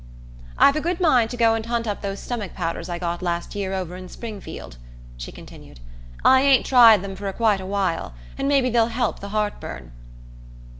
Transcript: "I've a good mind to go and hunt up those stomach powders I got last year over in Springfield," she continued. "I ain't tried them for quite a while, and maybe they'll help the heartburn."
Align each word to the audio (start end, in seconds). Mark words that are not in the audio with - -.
"I've 0.57 0.75
a 0.75 0.81
good 0.81 0.99
mind 0.99 1.29
to 1.29 1.37
go 1.37 1.53
and 1.53 1.63
hunt 1.63 1.85
up 1.85 2.01
those 2.01 2.19
stomach 2.19 2.55
powders 2.55 2.89
I 2.89 2.97
got 2.97 3.21
last 3.21 3.53
year 3.53 3.71
over 3.75 3.95
in 3.95 4.09
Springfield," 4.09 4.77
she 5.15 5.31
continued. 5.31 5.79
"I 6.25 6.41
ain't 6.41 6.65
tried 6.65 7.03
them 7.03 7.15
for 7.15 7.31
quite 7.33 7.61
a 7.61 7.67
while, 7.67 8.15
and 8.35 8.47
maybe 8.47 8.71
they'll 8.71 8.87
help 8.87 9.19
the 9.19 9.29
heartburn." 9.29 9.91